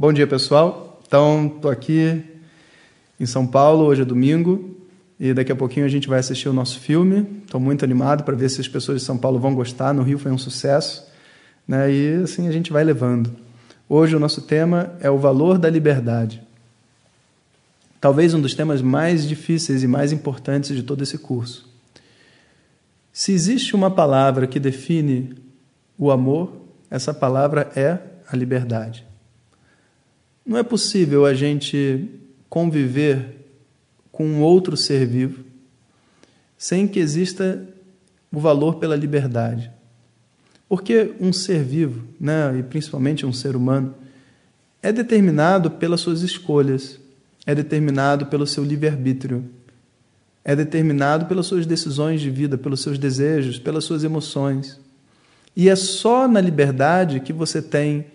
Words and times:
Bom 0.00 0.12
dia, 0.12 0.28
pessoal. 0.28 1.02
Então, 1.08 1.54
estou 1.56 1.68
aqui 1.68 2.22
em 3.18 3.26
São 3.26 3.44
Paulo, 3.44 3.84
hoje 3.84 4.02
é 4.02 4.04
domingo, 4.04 4.76
e 5.18 5.34
daqui 5.34 5.50
a 5.50 5.56
pouquinho 5.56 5.84
a 5.84 5.88
gente 5.88 6.06
vai 6.06 6.20
assistir 6.20 6.48
o 6.48 6.52
nosso 6.52 6.78
filme. 6.78 7.26
Estou 7.44 7.60
muito 7.60 7.84
animado 7.84 8.22
para 8.22 8.36
ver 8.36 8.48
se 8.48 8.60
as 8.60 8.68
pessoas 8.68 9.00
de 9.00 9.04
São 9.04 9.18
Paulo 9.18 9.40
vão 9.40 9.56
gostar. 9.56 9.92
No 9.92 10.04
Rio 10.04 10.16
foi 10.16 10.30
um 10.30 10.38
sucesso, 10.38 11.04
né? 11.66 11.92
E 11.92 12.14
assim 12.22 12.46
a 12.46 12.52
gente 12.52 12.72
vai 12.72 12.84
levando. 12.84 13.32
Hoje 13.88 14.14
o 14.14 14.20
nosso 14.20 14.42
tema 14.42 14.92
é 15.00 15.10
o 15.10 15.18
valor 15.18 15.58
da 15.58 15.68
liberdade. 15.68 16.40
Talvez 18.00 18.34
um 18.34 18.40
dos 18.40 18.54
temas 18.54 18.80
mais 18.80 19.26
difíceis 19.26 19.82
e 19.82 19.88
mais 19.88 20.12
importantes 20.12 20.76
de 20.76 20.84
todo 20.84 21.02
esse 21.02 21.18
curso. 21.18 21.68
Se 23.12 23.32
existe 23.32 23.74
uma 23.74 23.90
palavra 23.90 24.46
que 24.46 24.60
define 24.60 25.34
o 25.98 26.12
amor, 26.12 26.52
essa 26.88 27.12
palavra 27.12 27.68
é 27.74 27.98
a 28.30 28.36
liberdade. 28.36 29.07
Não 30.48 30.58
é 30.58 30.62
possível 30.62 31.26
a 31.26 31.34
gente 31.34 32.08
conviver 32.48 33.36
com 34.10 34.40
outro 34.40 34.76
ser 34.76 35.06
vivo 35.06 35.44
sem 36.56 36.88
que 36.88 36.98
exista 36.98 37.64
o 38.32 38.40
valor 38.40 38.76
pela 38.76 38.96
liberdade. 38.96 39.70
Porque 40.68 41.14
um 41.20 41.32
ser 41.32 41.62
vivo, 41.62 42.04
né, 42.18 42.58
e 42.58 42.62
principalmente 42.62 43.24
um 43.24 43.32
ser 43.32 43.54
humano, 43.54 43.94
é 44.82 44.90
determinado 44.90 45.70
pelas 45.70 46.00
suas 46.00 46.22
escolhas, 46.22 46.98
é 47.46 47.54
determinado 47.54 48.26
pelo 48.26 48.46
seu 48.46 48.64
livre-arbítrio 48.64 49.44
é 50.48 50.56
determinado 50.56 51.26
pelas 51.26 51.44
suas 51.44 51.66
decisões 51.66 52.22
de 52.22 52.30
vida, 52.30 52.56
pelos 52.56 52.80
seus 52.80 52.98
desejos, 52.98 53.58
pelas 53.58 53.84
suas 53.84 54.02
emoções. 54.02 54.80
E 55.54 55.68
é 55.68 55.76
só 55.76 56.26
na 56.26 56.40
liberdade 56.40 57.20
que 57.20 57.34
você 57.34 57.60
tem 57.60 58.06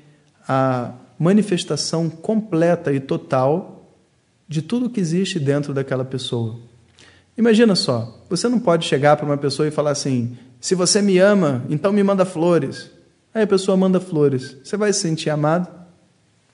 a 0.47 0.94
manifestação 1.23 2.09
completa 2.09 2.91
e 2.91 2.99
total 2.99 3.88
de 4.47 4.61
tudo 4.61 4.89
que 4.89 4.99
existe 4.99 5.39
dentro 5.39 5.73
daquela 5.73 6.03
pessoa. 6.03 6.59
Imagina 7.38 7.75
só, 7.75 8.21
você 8.29 8.49
não 8.49 8.59
pode 8.59 8.85
chegar 8.85 9.16
para 9.16 9.25
uma 9.25 9.38
pessoa 9.38 9.67
e 9.67 9.71
falar 9.71 9.91
assim: 9.91 10.38
se 10.59 10.75
você 10.75 11.01
me 11.01 11.17
ama, 11.17 11.63
então 11.69 11.94
me 11.94 12.03
manda 12.03 12.25
flores. 12.25 12.91
Aí 13.33 13.44
a 13.44 13.47
pessoa 13.47 13.75
manda 13.75 13.99
flores. 13.99 14.57
Você 14.63 14.77
vai 14.77 14.91
se 14.94 14.99
sentir 14.99 15.29
amado? 15.29 15.67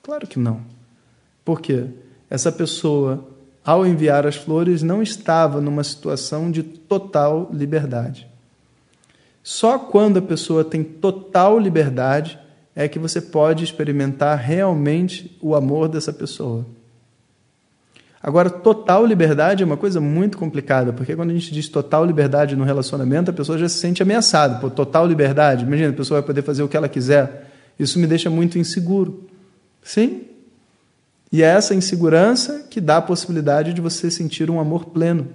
Claro 0.02 0.28
que 0.28 0.40
não. 0.40 0.62
Por 1.44 1.60
quê? 1.60 1.88
Essa 2.30 2.52
pessoa 2.52 3.28
ao 3.70 3.86
enviar 3.86 4.26
as 4.26 4.36
flores, 4.36 4.82
não 4.82 5.02
estava 5.02 5.62
numa 5.62 5.84
situação 5.84 6.50
de 6.50 6.64
total 6.64 7.50
liberdade. 7.54 8.28
Só 9.44 9.78
quando 9.78 10.18
a 10.18 10.22
pessoa 10.22 10.64
tem 10.64 10.84
total 10.84 11.60
liberdade 11.60 12.40
é 12.80 12.88
que 12.88 12.98
você 12.98 13.20
pode 13.20 13.62
experimentar 13.62 14.38
realmente 14.38 15.38
o 15.42 15.54
amor 15.54 15.90
dessa 15.90 16.14
pessoa. 16.14 16.66
Agora, 18.24 18.50
total 18.50 19.06
liberdade 19.06 19.62
é 19.62 19.66
uma 19.66 19.76
coisa 19.76 20.00
muito 20.00 20.38
complicada, 20.38 20.94
porque 20.94 21.14
quando 21.14 21.32
a 21.32 21.34
gente 21.34 21.54
diz 21.54 21.68
total 21.68 22.06
liberdade 22.06 22.56
no 22.56 22.64
relacionamento, 22.64 23.32
a 23.32 23.34
pessoa 23.34 23.58
já 23.58 23.68
se 23.68 23.80
sente 23.80 24.02
ameaçada. 24.02 24.60
Por 24.62 24.72
total 24.72 25.06
liberdade, 25.06 25.66
imagina, 25.66 25.90
a 25.90 25.94
pessoa 25.94 26.22
vai 26.22 26.28
poder 26.28 26.42
fazer 26.42 26.64
o 26.64 26.70
que 26.70 26.78
ela 26.78 26.88
quiser. 26.88 27.52
Isso 27.78 28.00
me 28.00 28.08
deixa 28.08 28.30
muito 28.30 28.58
inseguro. 28.58 29.28
Sim, 29.84 30.22
e 31.30 31.44
é 31.44 31.48
essa 31.48 31.76
insegurança 31.76 32.66
que 32.70 32.80
dá 32.80 32.98
a 32.98 33.02
possibilidade 33.02 33.74
de 33.74 33.82
você 33.82 34.10
sentir 34.10 34.50
um 34.50 34.58
amor 34.58 34.86
pleno. 34.86 35.28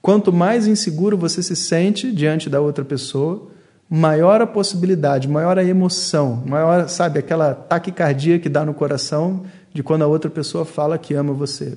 Quanto 0.00 0.32
mais 0.32 0.66
inseguro 0.66 1.18
você 1.18 1.42
se 1.42 1.54
sente 1.54 2.10
diante 2.10 2.48
da 2.48 2.62
outra 2.62 2.82
pessoa, 2.82 3.50
maior 3.88 4.40
a 4.40 4.46
possibilidade, 4.46 5.28
maior 5.28 5.58
a 5.58 5.64
emoção, 5.64 6.42
maior, 6.46 6.88
sabe, 6.88 7.18
aquela 7.18 7.54
taquicardia 7.54 8.38
que 8.38 8.48
dá 8.48 8.64
no 8.64 8.74
coração 8.74 9.44
de 9.72 9.82
quando 9.82 10.02
a 10.02 10.06
outra 10.06 10.30
pessoa 10.30 10.64
fala 10.64 10.98
que 10.98 11.14
ama 11.14 11.32
você. 11.32 11.76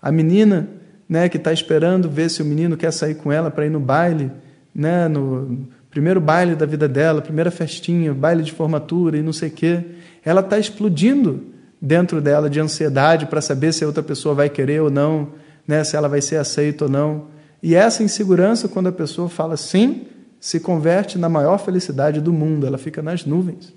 A 0.00 0.10
menina, 0.10 0.68
né, 1.08 1.28
que 1.28 1.36
está 1.36 1.52
esperando 1.52 2.08
ver 2.08 2.30
se 2.30 2.42
o 2.42 2.44
menino 2.44 2.76
quer 2.76 2.92
sair 2.92 3.14
com 3.14 3.30
ela 3.30 3.50
para 3.50 3.66
ir 3.66 3.70
no 3.70 3.80
baile, 3.80 4.30
né, 4.74 5.06
no 5.08 5.66
primeiro 5.90 6.20
baile 6.20 6.54
da 6.54 6.64
vida 6.64 6.88
dela, 6.88 7.20
primeira 7.20 7.50
festinha, 7.50 8.14
baile 8.14 8.42
de 8.42 8.52
formatura 8.52 9.18
e 9.18 9.22
não 9.22 9.32
sei 9.32 9.48
o 9.48 9.52
quê, 9.52 9.84
ela 10.24 10.40
está 10.40 10.58
explodindo 10.58 11.44
dentro 11.80 12.20
dela 12.20 12.48
de 12.48 12.60
ansiedade 12.60 13.26
para 13.26 13.40
saber 13.40 13.72
se 13.72 13.84
a 13.84 13.86
outra 13.86 14.02
pessoa 14.02 14.34
vai 14.34 14.48
querer 14.48 14.80
ou 14.80 14.90
não, 14.90 15.28
né, 15.66 15.84
se 15.84 15.96
ela 15.96 16.08
vai 16.08 16.22
ser 16.22 16.36
aceita 16.36 16.84
ou 16.84 16.90
não. 16.90 17.26
E 17.62 17.74
essa 17.74 18.02
insegurança, 18.02 18.68
quando 18.68 18.88
a 18.88 18.92
pessoa 18.92 19.28
fala 19.28 19.56
sim, 19.56 20.06
se 20.42 20.58
converte 20.58 21.16
na 21.16 21.28
maior 21.28 21.56
felicidade 21.56 22.20
do 22.20 22.32
mundo, 22.32 22.66
ela 22.66 22.76
fica 22.76 23.00
nas 23.00 23.24
nuvens. 23.24 23.72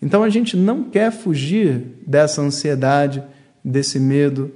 Então 0.00 0.22
a 0.22 0.30
gente 0.30 0.56
não 0.56 0.84
quer 0.84 1.12
fugir 1.12 1.84
dessa 2.06 2.40
ansiedade, 2.40 3.22
desse 3.62 4.00
medo 4.00 4.50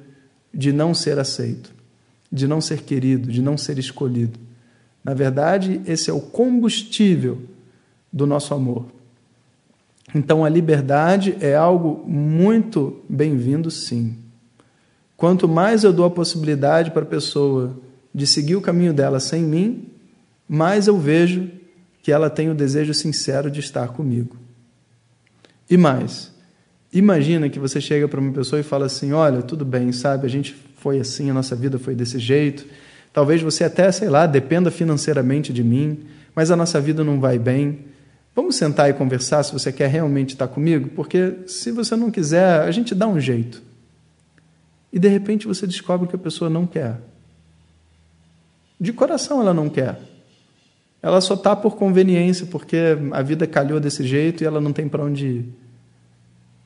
de 0.52 0.72
não 0.72 0.94
ser 0.94 1.18
aceito, 1.18 1.74
de 2.32 2.48
não 2.48 2.58
ser 2.58 2.84
querido, 2.84 3.30
de 3.30 3.42
não 3.42 3.58
ser 3.58 3.78
escolhido. 3.78 4.40
Na 5.04 5.12
verdade, 5.12 5.82
esse 5.84 6.08
é 6.08 6.12
o 6.12 6.22
combustível 6.22 7.42
do 8.10 8.26
nosso 8.26 8.54
amor. 8.54 8.86
Então 10.14 10.42
a 10.42 10.48
liberdade 10.48 11.36
é 11.38 11.54
algo 11.54 12.02
muito 12.08 13.04
bem-vindo, 13.06 13.70
sim. 13.70 14.16
Quanto 15.18 15.46
mais 15.46 15.84
eu 15.84 15.92
dou 15.92 16.06
a 16.06 16.10
possibilidade 16.10 16.92
para 16.92 17.02
a 17.02 17.06
pessoa 17.06 17.76
de 18.14 18.26
seguir 18.26 18.56
o 18.56 18.62
caminho 18.62 18.94
dela 18.94 19.20
sem 19.20 19.42
mim, 19.42 19.90
mais 20.48 20.86
eu 20.86 20.98
vejo 20.98 21.50
que 22.02 22.12
ela 22.12 22.30
tem 22.30 22.50
o 22.50 22.54
desejo 22.54 22.94
sincero 22.94 23.50
de 23.50 23.60
estar 23.60 23.88
comigo. 23.88 24.36
E 25.68 25.76
mais, 25.76 26.32
imagina 26.92 27.48
que 27.48 27.58
você 27.58 27.80
chega 27.80 28.06
para 28.06 28.20
uma 28.20 28.32
pessoa 28.32 28.60
e 28.60 28.62
fala 28.62 28.86
assim: 28.86 29.12
Olha, 29.12 29.42
tudo 29.42 29.64
bem, 29.64 29.90
sabe, 29.92 30.26
a 30.26 30.30
gente 30.30 30.54
foi 30.76 31.00
assim, 31.00 31.30
a 31.30 31.34
nossa 31.34 31.56
vida 31.56 31.78
foi 31.78 31.94
desse 31.94 32.18
jeito. 32.18 32.64
Talvez 33.12 33.42
você 33.42 33.64
até, 33.64 33.90
sei 33.90 34.08
lá, 34.08 34.26
dependa 34.26 34.70
financeiramente 34.70 35.52
de 35.52 35.64
mim, 35.64 36.04
mas 36.34 36.50
a 36.50 36.56
nossa 36.56 36.80
vida 36.80 37.02
não 37.02 37.18
vai 37.18 37.38
bem. 37.38 37.86
Vamos 38.34 38.56
sentar 38.56 38.90
e 38.90 38.92
conversar 38.92 39.42
se 39.42 39.52
você 39.52 39.72
quer 39.72 39.88
realmente 39.88 40.34
estar 40.34 40.46
comigo? 40.46 40.90
Porque 40.90 41.38
se 41.46 41.72
você 41.72 41.96
não 41.96 42.10
quiser, 42.10 42.60
a 42.60 42.70
gente 42.70 42.94
dá 42.94 43.08
um 43.08 43.18
jeito. 43.18 43.62
E 44.92 44.98
de 44.98 45.08
repente 45.08 45.46
você 45.46 45.66
descobre 45.66 46.06
que 46.06 46.14
a 46.14 46.18
pessoa 46.18 46.50
não 46.50 46.66
quer. 46.66 47.00
De 48.78 48.92
coração 48.92 49.40
ela 49.40 49.54
não 49.54 49.70
quer. 49.70 49.98
Ela 51.06 51.20
só 51.20 51.34
está 51.34 51.54
por 51.54 51.76
conveniência, 51.76 52.46
porque 52.46 52.76
a 53.12 53.22
vida 53.22 53.46
calhou 53.46 53.78
desse 53.78 54.04
jeito 54.04 54.42
e 54.42 54.46
ela 54.46 54.60
não 54.60 54.72
tem 54.72 54.88
para 54.88 55.04
onde 55.04 55.26
ir. 55.26 55.48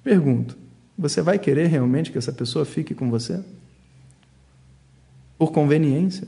Pergunto: 0.02 0.56
você 0.96 1.20
vai 1.20 1.38
querer 1.38 1.66
realmente 1.66 2.10
que 2.10 2.16
essa 2.16 2.32
pessoa 2.32 2.64
fique 2.64 2.94
com 2.94 3.10
você? 3.10 3.40
Por 5.36 5.52
conveniência? 5.52 6.26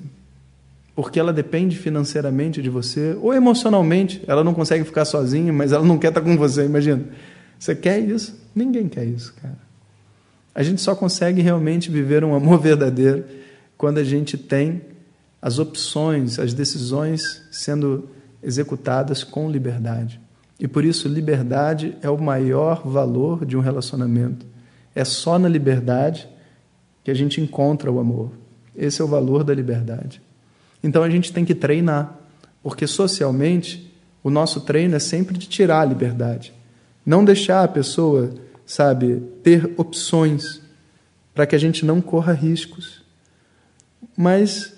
porque 0.95 1.19
ela 1.19 1.33
depende 1.33 1.78
financeiramente 1.78 2.61
de 2.61 2.69
você 2.69 3.17
ou 3.21 3.33
emocionalmente. 3.33 4.23
Ela 4.27 4.44
não 4.44 4.53
consegue 4.53 4.84
ficar 4.84 5.05
sozinha, 5.05 5.53
mas 5.53 5.73
ela 5.73 5.84
não 5.84 5.99
quer 5.99 6.09
estar 6.09 6.21
com 6.21 6.37
você, 6.37 6.67
imagina. 6.67 7.03
Você 7.58 7.75
quer 7.75 7.99
isso? 7.99 8.38
Ninguém 8.55 8.88
quer 8.88 9.05
isso, 9.05 9.32
cara. 9.41 9.56
A 10.55 10.62
gente 10.62 10.82
só 10.82 10.94
consegue 10.94 11.41
realmente 11.41 11.91
viver 11.91 12.25
um 12.25 12.35
amor 12.35 12.61
verdadeiro 12.61 13.25
quando 13.79 13.99
a 13.99 14.05
gente 14.05 14.37
tem 14.37 14.82
as 15.43 15.59
opções, 15.59 16.39
as 16.39 16.55
decisões 16.55 17.43
sendo 17.50 18.09
executadas 18.41 19.25
com 19.25 19.50
liberdade. 19.50 20.21
E 20.59 20.69
por 20.69 20.85
isso, 20.85 21.09
liberdade 21.09 21.97
é 22.00 22.09
o 22.09 22.17
maior 22.17 22.87
valor 22.87 23.44
de 23.44 23.56
um 23.56 23.61
relacionamento. 23.61 24.47
É 24.94 25.05
só 25.05 25.39
na 25.41 25.49
liberdade 25.49 26.29
que 27.03 27.11
a 27.11 27.15
gente 27.15 27.41
encontra 27.41 27.91
o 27.91 27.99
amor. 27.99 28.31
Esse 28.77 29.03
é 29.03 29.05
o 29.05 29.09
valor 29.09 29.43
da 29.43 29.53
liberdade. 29.53 30.23
Então 30.83 31.03
a 31.03 31.11
gente 31.11 31.33
tem 31.33 31.44
que 31.44 31.55
treinar, 31.55 32.17
porque 32.62 32.87
socialmente 32.87 33.93
o 34.23 34.31
nosso 34.31 34.61
treino 34.61 34.94
é 34.94 34.99
sempre 35.00 35.37
de 35.37 35.49
tirar 35.49 35.81
a 35.81 35.85
liberdade. 35.85 36.53
Não 37.05 37.25
deixar 37.25 37.65
a 37.65 37.69
pessoa, 37.69 38.33
sabe, 38.65 39.21
ter 39.43 39.75
opções 39.77 40.61
para 41.35 41.47
que 41.47 41.56
a 41.56 41.59
gente 41.59 41.85
não 41.85 42.00
corra 42.00 42.33
riscos. 42.33 43.03
Mas, 44.17 44.75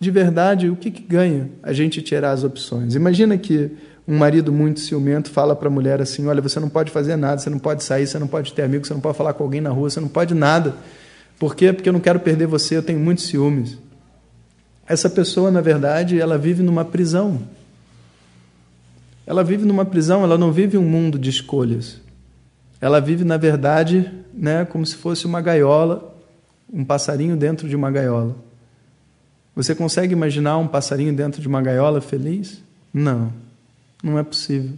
de 0.00 0.10
verdade, 0.10 0.68
o 0.68 0.76
que, 0.76 0.90
que 0.90 1.02
ganha 1.02 1.50
a 1.62 1.72
gente 1.72 2.00
tirar 2.00 2.30
as 2.30 2.44
opções? 2.44 2.94
Imagina 2.94 3.36
que 3.36 3.70
um 4.06 4.16
marido 4.16 4.52
muito 4.52 4.80
ciumento 4.80 5.28
fala 5.28 5.56
para 5.56 5.68
a 5.68 5.70
mulher 5.70 6.00
assim: 6.00 6.26
Olha, 6.26 6.40
você 6.40 6.60
não 6.60 6.68
pode 6.68 6.90
fazer 6.90 7.16
nada, 7.16 7.38
você 7.38 7.50
não 7.50 7.58
pode 7.58 7.82
sair, 7.82 8.06
você 8.06 8.18
não 8.18 8.28
pode 8.28 8.52
ter 8.52 8.62
amigos, 8.62 8.86
você 8.86 8.94
não 8.94 9.00
pode 9.00 9.18
falar 9.18 9.32
com 9.32 9.42
alguém 9.42 9.60
na 9.60 9.70
rua, 9.70 9.90
você 9.90 10.00
não 10.00 10.08
pode 10.08 10.34
nada. 10.34 10.74
Por 11.38 11.54
quê? 11.56 11.72
Porque 11.72 11.88
eu 11.88 11.92
não 11.92 12.00
quero 12.00 12.20
perder 12.20 12.46
você, 12.46 12.76
eu 12.76 12.82
tenho 12.82 12.98
muitos 13.00 13.24
ciúmes. 13.26 13.76
Essa 14.86 15.10
pessoa, 15.10 15.50
na 15.50 15.60
verdade, 15.60 16.18
ela 16.18 16.38
vive 16.38 16.62
numa 16.62 16.84
prisão. 16.84 17.42
Ela 19.26 19.44
vive 19.44 19.66
numa 19.66 19.84
prisão, 19.84 20.22
ela 20.22 20.38
não 20.38 20.50
vive 20.50 20.78
um 20.78 20.82
mundo 20.82 21.18
de 21.18 21.28
escolhas. 21.28 22.00
Ela 22.80 23.00
vive, 23.00 23.24
na 23.24 23.36
verdade, 23.36 24.10
né, 24.32 24.64
como 24.64 24.86
se 24.86 24.94
fosse 24.94 25.26
uma 25.26 25.40
gaiola, 25.40 26.16
um 26.72 26.84
passarinho 26.84 27.36
dentro 27.36 27.68
de 27.68 27.76
uma 27.76 27.90
gaiola. 27.90 28.47
Você 29.58 29.74
consegue 29.74 30.12
imaginar 30.12 30.56
um 30.56 30.68
passarinho 30.68 31.12
dentro 31.12 31.42
de 31.42 31.48
uma 31.48 31.60
gaiola 31.60 32.00
feliz? 32.00 32.62
Não, 32.94 33.32
não 34.00 34.16
é 34.16 34.22
possível. 34.22 34.70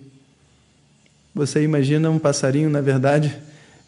Você 1.35 1.63
imagina 1.63 2.09
um 2.09 2.19
passarinho, 2.19 2.71
na 2.71 2.81
verdade, 2.81 3.37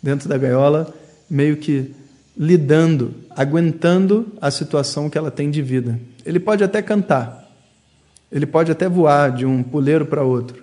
dentro 0.03 0.29
da 0.29 0.37
gaiola, 0.37 0.95
meio 1.31 1.57
que 1.57 1.95
lidando, 2.37 3.15
aguentando 3.31 4.35
a 4.39 4.51
situação 4.51 5.09
que 5.09 5.17
ela 5.17 5.31
tem 5.31 5.51
de 5.51 5.63
vida. 5.63 5.99
Ele 6.27 6.39
pode 6.39 6.63
até 6.63 6.83
cantar, 6.83 7.51
ele 8.31 8.45
pode 8.45 8.71
até 8.71 8.87
voar 8.87 9.33
de 9.33 9.47
um 9.47 9.63
puleiro 9.63 10.05
para 10.05 10.23
outro, 10.23 10.63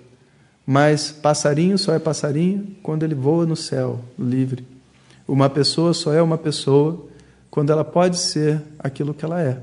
mas 0.64 1.10
passarinho 1.10 1.76
só 1.76 1.92
é 1.92 1.98
passarinho 1.98 2.68
quando 2.84 3.02
ele 3.02 3.16
voa 3.16 3.44
no 3.46 3.56
céu, 3.56 3.98
livre. 4.16 4.64
Uma 5.26 5.50
pessoa 5.50 5.92
só 5.92 6.14
é 6.14 6.22
uma 6.22 6.38
pessoa 6.38 7.04
quando 7.50 7.72
ela 7.72 7.84
pode 7.84 8.16
ser 8.16 8.62
aquilo 8.78 9.12
que 9.12 9.24
ela 9.24 9.42
é. 9.42 9.60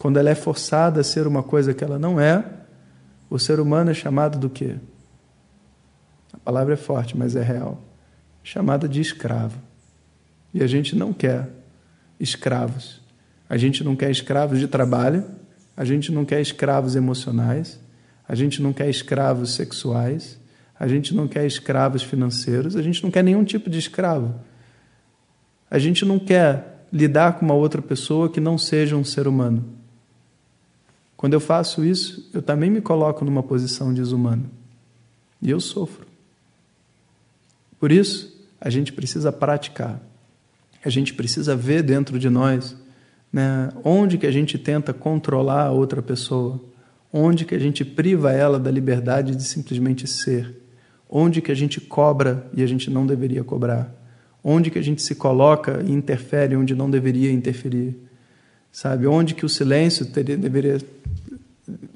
Quando 0.00 0.16
ela 0.16 0.30
é 0.30 0.34
forçada 0.34 1.02
a 1.02 1.04
ser 1.04 1.26
uma 1.26 1.42
coisa 1.42 1.74
que 1.74 1.84
ela 1.84 1.98
não 1.98 2.18
é, 2.18 2.42
o 3.28 3.38
ser 3.38 3.60
humano 3.60 3.90
é 3.90 3.94
chamado 3.94 4.38
do 4.38 4.48
quê? 4.48 4.76
A 6.32 6.38
palavra 6.38 6.72
é 6.72 6.76
forte, 6.76 7.14
mas 7.14 7.36
é 7.36 7.42
real. 7.42 7.78
Chamada 8.42 8.88
de 8.88 8.98
escravo. 8.98 9.60
E 10.54 10.62
a 10.62 10.66
gente 10.66 10.96
não 10.96 11.12
quer 11.12 11.50
escravos. 12.18 13.02
A 13.46 13.58
gente 13.58 13.84
não 13.84 13.94
quer 13.94 14.10
escravos 14.10 14.58
de 14.58 14.66
trabalho, 14.66 15.22
a 15.76 15.84
gente 15.84 16.10
não 16.10 16.24
quer 16.24 16.40
escravos 16.40 16.96
emocionais, 16.96 17.78
a 18.26 18.34
gente 18.34 18.62
não 18.62 18.72
quer 18.72 18.88
escravos 18.88 19.52
sexuais, 19.52 20.40
a 20.78 20.88
gente 20.88 21.14
não 21.14 21.28
quer 21.28 21.44
escravos 21.44 22.02
financeiros, 22.02 22.74
a 22.74 22.80
gente 22.80 23.02
não 23.02 23.10
quer 23.10 23.22
nenhum 23.22 23.44
tipo 23.44 23.68
de 23.68 23.78
escravo. 23.78 24.34
A 25.70 25.78
gente 25.78 26.06
não 26.06 26.18
quer 26.18 26.86
lidar 26.90 27.34
com 27.34 27.44
uma 27.44 27.54
outra 27.54 27.82
pessoa 27.82 28.30
que 28.30 28.40
não 28.40 28.56
seja 28.56 28.96
um 28.96 29.04
ser 29.04 29.28
humano. 29.28 29.78
Quando 31.20 31.34
eu 31.34 31.40
faço 31.40 31.84
isso, 31.84 32.30
eu 32.32 32.40
também 32.40 32.70
me 32.70 32.80
coloco 32.80 33.24
numa 33.24 33.42
posição 33.42 33.92
desumana. 33.92 34.44
E 35.42 35.50
eu 35.50 35.60
sofro. 35.60 36.06
Por 37.78 37.92
isso, 37.92 38.34
a 38.58 38.70
gente 38.70 38.92
precisa 38.92 39.30
praticar 39.30 40.00
a 40.84 40.88
gente 40.88 41.12
precisa 41.14 41.54
ver 41.54 41.82
dentro 41.82 42.18
de 42.18 42.30
nós 42.30 42.76
né, 43.32 43.68
onde 43.84 44.18
que 44.18 44.26
a 44.26 44.30
gente 44.30 44.58
tenta 44.58 44.92
controlar 44.92 45.66
a 45.66 45.70
outra 45.70 46.02
pessoa, 46.02 46.60
onde 47.12 47.44
que 47.44 47.54
a 47.54 47.58
gente 47.58 47.84
priva 47.84 48.32
ela 48.32 48.58
da 48.58 48.70
liberdade 48.70 49.36
de 49.36 49.44
simplesmente 49.44 50.06
ser, 50.06 50.56
onde 51.08 51.40
que 51.40 51.52
a 51.52 51.54
gente 51.54 51.80
cobra 51.80 52.46
e 52.54 52.62
a 52.62 52.66
gente 52.66 52.90
não 52.90 53.06
deveria 53.06 53.44
cobrar, 53.44 53.94
onde 54.42 54.70
que 54.70 54.78
a 54.78 54.82
gente 54.82 55.02
se 55.02 55.14
coloca 55.14 55.84
e 55.86 55.92
interfere 55.92 56.56
onde 56.56 56.74
não 56.74 56.90
deveria 56.90 57.30
interferir, 57.30 57.96
sabe? 58.72 59.06
Onde 59.06 59.34
que 59.34 59.44
o 59.44 59.48
silêncio 59.48 60.06
teria, 60.06 60.36
deveria 60.36 60.78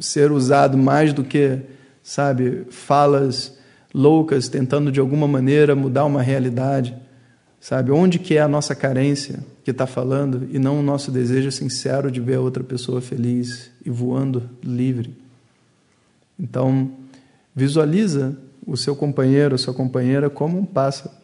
ser 0.04 0.30
usado 0.32 0.76
mais 0.76 1.12
do 1.12 1.24
que, 1.24 1.58
sabe, 2.02 2.66
falas 2.70 3.56
loucas 3.92 4.48
tentando 4.48 4.90
de 4.90 5.00
alguma 5.00 5.28
maneira 5.28 5.74
mudar 5.74 6.04
uma 6.04 6.22
realidade. 6.22 6.96
Sabe, 7.60 7.90
onde 7.90 8.18
que 8.18 8.36
é 8.36 8.42
a 8.42 8.48
nossa 8.48 8.74
carência 8.74 9.42
que 9.64 9.70
está 9.70 9.86
falando 9.86 10.46
e 10.52 10.58
não 10.58 10.80
o 10.80 10.82
nosso 10.82 11.10
desejo 11.10 11.50
sincero 11.50 12.10
de 12.10 12.20
ver 12.20 12.34
a 12.34 12.40
outra 12.40 12.62
pessoa 12.62 13.00
feliz 13.00 13.70
e 13.82 13.88
voando 13.88 14.50
livre. 14.62 15.16
Então, 16.38 16.90
visualiza 17.54 18.36
o 18.66 18.76
seu 18.76 18.94
companheiro, 18.94 19.54
a 19.54 19.58
sua 19.58 19.72
companheira 19.72 20.28
como 20.28 20.58
um 20.58 20.64
pássaro 20.66 21.14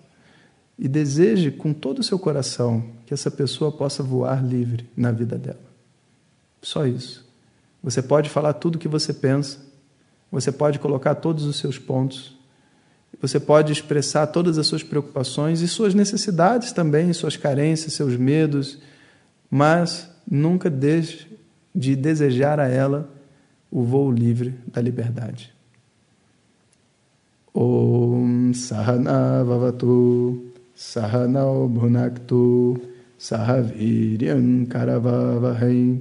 e 0.79 0.89
deseje 0.89 1.51
com 1.51 1.75
todo 1.75 1.99
o 1.99 2.03
seu 2.03 2.19
coração 2.19 2.85
que 3.05 3.13
essa 3.13 3.31
pessoa 3.31 3.71
possa 3.71 4.03
voar 4.03 4.43
livre 4.43 4.89
na 4.97 5.13
vida 5.13 5.37
dela. 5.37 5.61
Só 6.63 6.87
isso. 6.87 7.30
Você 7.83 8.03
pode 8.03 8.29
falar 8.29 8.53
tudo 8.55 8.77
o 8.77 8.79
que 8.79 8.89
você 8.89 9.13
pensa, 9.13 9.59
você 10.31 10.53
pode 10.53 10.79
colocar 10.79 11.15
todos 11.15 11.45
os 11.45 11.57
seus 11.57 11.79
pontos, 11.79 12.37
você 13.21 13.41
pode 13.41 13.73
expressar 13.73 14.27
todas 14.29 14.59
as 14.59 14.67
suas 14.67 14.83
preocupações 14.83 15.61
e 15.61 15.69
suas 15.69 15.95
necessidades 15.95 16.73
também, 16.73 17.13
suas 17.13 17.37
carências, 17.37 17.95
seus 17.95 18.17
medos, 18.17 18.79
mas 19.51 20.09
nunca 20.31 20.71
deixe 20.71 21.27
de 21.75 21.97
desejar 21.97 22.61
a 22.61 22.69
ela 22.69 23.11
o 23.71 23.83
voo 23.83 24.11
livre 24.11 24.55
da 24.67 24.81
liberdade. 24.81 25.53
Om 27.55 28.53
Sahana 28.55 29.43
Vavatu 29.45 30.51
Sahanao 30.75 31.69
Bhunaktu 31.69 32.81
Karavavahai 34.69 36.01